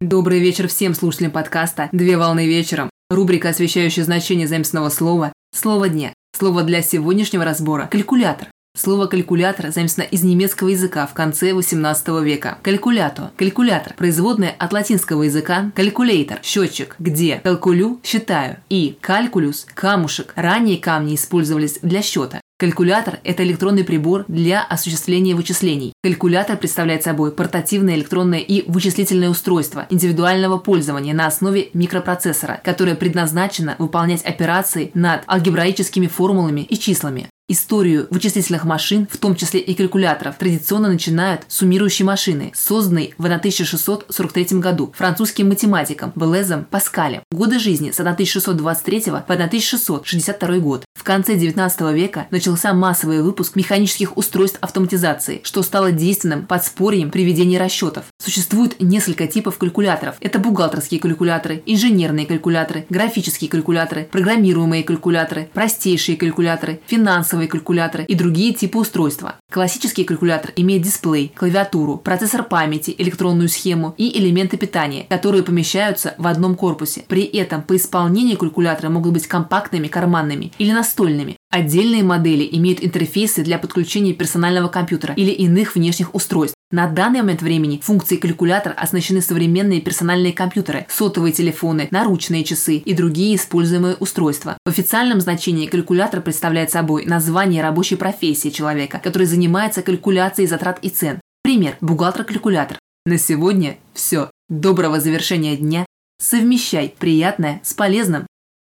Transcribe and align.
Добрый 0.00 0.40
вечер 0.40 0.66
всем 0.66 0.94
слушателям 0.94 1.30
подкаста 1.30 1.90
«Две 1.92 2.16
волны 2.16 2.46
вечером». 2.46 2.88
Рубрика, 3.10 3.50
освещающая 3.50 4.02
значение 4.02 4.48
заместного 4.48 4.88
слова 4.88 5.30
«Слово 5.54 5.90
дня». 5.90 6.14
Слово 6.34 6.62
для 6.62 6.80
сегодняшнего 6.80 7.44
разбора– 7.44 7.86
калькулятор. 7.92 8.48
Слово 8.74 9.08
«калькулятор» 9.08 9.70
заимствовано 9.70 10.08
из 10.08 10.22
немецкого 10.22 10.68
языка 10.68 11.06
в 11.06 11.12
конце 11.12 11.50
XVIII 11.50 12.24
века. 12.24 12.56
Калькулято– 12.62 13.32
калькулятор, 13.36 13.92
производное 13.92 14.56
от 14.58 14.72
латинского 14.72 15.24
языка 15.24 15.70
калькулейтор– 15.76 16.38
счетчик, 16.42 16.96
где 16.98 17.36
калькулю– 17.44 18.00
считаю, 18.02 18.56
и 18.70 18.96
калькулюс– 19.02 19.66
камушек. 19.74 20.32
Ранее 20.34 20.78
камни 20.78 21.14
использовались 21.14 21.78
для 21.82 22.00
счета. 22.00 22.40
Калькулятор– 22.60 23.20
это 23.24 23.42
электронный 23.42 23.84
прибор 23.84 24.26
для 24.28 24.62
осуществления 24.62 25.34
вычислений. 25.34 25.94
Калькулятор 26.02 26.58
представляет 26.58 27.02
собой 27.02 27.32
портативное 27.32 27.94
электронное 27.94 28.40
и 28.40 28.70
вычислительное 28.70 29.30
устройство 29.30 29.86
индивидуального 29.88 30.58
пользования 30.58 31.14
на 31.14 31.26
основе 31.26 31.70
микропроцессора, 31.72 32.60
которое 32.62 32.96
предназначено 32.96 33.76
выполнять 33.78 34.26
операции 34.26 34.90
над 34.92 35.22
алгебраическими 35.26 36.06
формулами 36.06 36.60
и 36.60 36.78
числами. 36.78 37.29
Историю 37.52 38.06
вычислительных 38.10 38.64
машин, 38.64 39.08
в 39.10 39.16
том 39.16 39.34
числе 39.34 39.58
и 39.58 39.74
калькуляторов, 39.74 40.36
традиционно 40.36 40.86
начинают 40.86 41.42
суммирующей 41.48 42.04
машины, 42.04 42.52
созданной 42.54 43.12
в 43.18 43.24
1643 43.24 44.60
году 44.60 44.92
французским 44.96 45.48
математиком 45.48 46.12
Белезом 46.14 46.64
Паскалем. 46.64 47.22
Годы 47.32 47.58
жизни 47.58 47.90
с 47.90 47.98
1623 47.98 49.00
по 49.26 49.34
1662 49.34 50.58
год. 50.58 50.84
В 50.94 51.02
конце 51.02 51.34
19 51.34 51.80
века 51.92 52.28
начался 52.30 52.72
массовый 52.72 53.20
выпуск 53.20 53.56
механических 53.56 54.16
устройств 54.16 54.58
автоматизации, 54.60 55.40
что 55.42 55.64
стало 55.64 55.90
действенным 55.90 56.46
подспорьем 56.46 57.10
при 57.10 57.24
ведении 57.24 57.56
расчетов. 57.56 58.04
Существует 58.22 58.80
несколько 58.80 59.26
типов 59.26 59.58
калькуляторов. 59.58 60.14
Это 60.20 60.38
бухгалтерские 60.38 61.00
калькуляторы, 61.00 61.64
инженерные 61.66 62.26
калькуляторы, 62.26 62.86
графические 62.90 63.50
калькуляторы, 63.50 64.08
программируемые 64.12 64.84
калькуляторы, 64.84 65.50
простейшие 65.52 66.16
калькуляторы, 66.16 66.80
финансовые 66.86 67.39
квантовые 67.40 67.48
калькуляторы 67.48 68.04
и 68.04 68.14
другие 68.14 68.52
типы 68.52 68.78
устройства. 68.78 69.36
Классический 69.50 70.04
калькулятор 70.04 70.52
имеет 70.56 70.82
дисплей, 70.82 71.32
клавиатуру, 71.34 71.96
процессор 71.96 72.42
памяти, 72.42 72.94
электронную 72.98 73.48
схему 73.48 73.94
и 73.96 74.18
элементы 74.18 74.56
питания, 74.56 75.06
которые 75.08 75.42
помещаются 75.42 76.14
в 76.18 76.26
одном 76.26 76.54
корпусе. 76.54 77.04
При 77.08 77.22
этом 77.22 77.62
по 77.62 77.76
исполнению 77.76 78.36
калькулятора 78.36 78.90
могут 78.90 79.12
быть 79.12 79.26
компактными, 79.26 79.88
карманными 79.88 80.52
или 80.58 80.72
настольными. 80.72 81.36
Отдельные 81.50 82.02
модели 82.02 82.48
имеют 82.52 82.84
интерфейсы 82.84 83.42
для 83.42 83.58
подключения 83.58 84.12
персонального 84.12 84.68
компьютера 84.68 85.14
или 85.14 85.30
иных 85.30 85.74
внешних 85.74 86.14
устройств. 86.14 86.59
На 86.72 86.86
данный 86.86 87.22
момент 87.22 87.42
времени 87.42 87.80
функции 87.82 88.14
калькулятора 88.14 88.74
оснащены 88.74 89.20
современные 89.22 89.80
персональные 89.80 90.32
компьютеры, 90.32 90.86
сотовые 90.88 91.32
телефоны, 91.32 91.88
наручные 91.90 92.44
часы 92.44 92.76
и 92.76 92.94
другие 92.94 93.34
используемые 93.34 93.96
устройства. 93.96 94.56
В 94.64 94.68
официальном 94.68 95.20
значении 95.20 95.66
калькулятор 95.66 96.20
представляет 96.20 96.70
собой 96.70 97.06
название 97.06 97.60
рабочей 97.60 97.96
профессии 97.96 98.50
человека, 98.50 99.00
который 99.02 99.26
занимается 99.26 99.82
калькуляцией 99.82 100.46
затрат 100.46 100.78
и 100.82 100.90
цен. 100.90 101.20
Пример– 101.42 101.76
бухгалтер-калькулятор. 101.80 102.78
На 103.04 103.18
сегодня 103.18 103.76
все. 103.92 104.30
Доброго 104.48 105.00
завершения 105.00 105.56
дня. 105.56 105.84
Совмещай 106.22 106.94
приятное 106.96 107.60
с 107.64 107.74
полезным. 107.74 108.28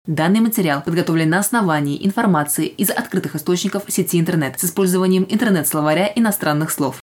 Данный 0.07 0.41
материал 0.41 0.83
подготовлен 0.83 1.31
на 1.31 1.39
основании 1.39 2.05
информации 2.05 2.67
из 2.67 2.91
открытых 2.91 3.37
источников 3.37 3.85
сети 3.87 4.19
интернет 4.19 4.59
с 4.59 4.65
использованием 4.65 5.25
интернет-словаря 5.29 6.11
иностранных 6.13 6.73
слов. 6.73 7.04